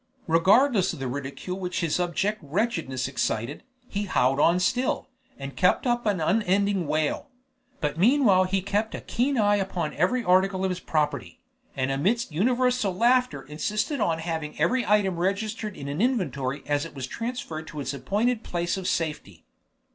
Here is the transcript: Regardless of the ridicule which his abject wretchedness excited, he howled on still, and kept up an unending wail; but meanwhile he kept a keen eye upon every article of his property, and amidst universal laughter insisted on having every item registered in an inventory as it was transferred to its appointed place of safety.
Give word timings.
Regardless 0.25 0.93
of 0.93 0.99
the 0.99 1.07
ridicule 1.07 1.59
which 1.59 1.81
his 1.81 1.99
abject 1.99 2.39
wretchedness 2.41 3.07
excited, 3.07 3.61
he 3.87 4.05
howled 4.05 4.39
on 4.39 4.59
still, 4.59 5.07
and 5.37 5.55
kept 5.55 5.85
up 5.85 6.07
an 6.07 6.19
unending 6.19 6.87
wail; 6.87 7.29
but 7.81 7.99
meanwhile 7.99 8.45
he 8.45 8.63
kept 8.63 8.95
a 8.95 9.01
keen 9.01 9.37
eye 9.37 9.57
upon 9.57 9.93
every 9.93 10.23
article 10.23 10.65
of 10.65 10.71
his 10.71 10.79
property, 10.79 11.39
and 11.75 11.91
amidst 11.91 12.31
universal 12.31 12.95
laughter 12.95 13.43
insisted 13.43 13.99
on 13.99 14.17
having 14.17 14.59
every 14.59 14.83
item 14.87 15.17
registered 15.17 15.77
in 15.77 15.87
an 15.87 16.01
inventory 16.01 16.63
as 16.65 16.83
it 16.83 16.95
was 16.95 17.05
transferred 17.05 17.67
to 17.67 17.79
its 17.79 17.93
appointed 17.93 18.43
place 18.43 18.77
of 18.77 18.87
safety. 18.87 19.45